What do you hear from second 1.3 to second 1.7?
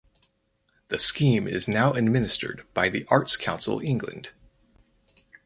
is